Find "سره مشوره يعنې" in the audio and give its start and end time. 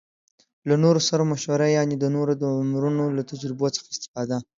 1.09-1.95